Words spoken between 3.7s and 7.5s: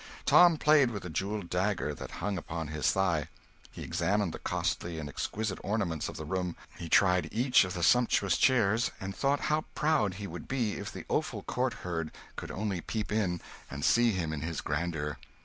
examined the costly and exquisite ornaments of the room; he tried